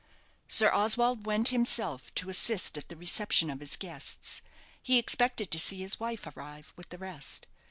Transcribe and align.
Sir 0.47 0.71
Oswald 0.73 1.27
went 1.27 1.49
himself 1.49 2.11
to 2.15 2.29
assist 2.31 2.75
at 2.75 2.89
the 2.89 2.95
reception 2.95 3.51
of 3.51 3.59
his 3.59 3.75
guests. 3.75 4.41
He 4.81 4.97
expected 4.97 5.51
to 5.51 5.59
see 5.59 5.77
his 5.77 5.99
wife 5.99 6.25
arrive 6.25 6.73
with 6.75 6.89
the 6.89 6.97
rest. 6.97 7.45